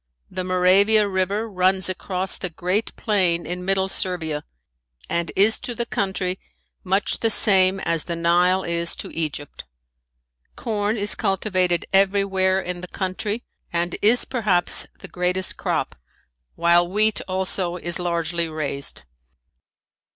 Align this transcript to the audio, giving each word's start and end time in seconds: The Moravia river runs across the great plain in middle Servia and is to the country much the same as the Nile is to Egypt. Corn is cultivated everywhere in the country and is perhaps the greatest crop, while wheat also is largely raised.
The 0.31 0.43
Moravia 0.43 1.07
river 1.07 1.47
runs 1.47 1.87
across 1.87 2.35
the 2.35 2.49
great 2.49 2.95
plain 2.95 3.45
in 3.45 3.63
middle 3.63 3.87
Servia 3.87 4.43
and 5.07 5.31
is 5.35 5.59
to 5.59 5.75
the 5.75 5.85
country 5.85 6.39
much 6.83 7.19
the 7.19 7.29
same 7.29 7.79
as 7.79 8.05
the 8.05 8.15
Nile 8.15 8.63
is 8.63 8.95
to 8.95 9.13
Egypt. 9.15 9.63
Corn 10.55 10.97
is 10.97 11.13
cultivated 11.13 11.85
everywhere 11.93 12.59
in 12.59 12.81
the 12.81 12.87
country 12.87 13.43
and 13.71 13.95
is 14.01 14.25
perhaps 14.25 14.87
the 15.01 15.07
greatest 15.07 15.57
crop, 15.57 15.95
while 16.55 16.87
wheat 16.89 17.21
also 17.27 17.75
is 17.77 17.99
largely 17.99 18.49
raised. 18.49 19.03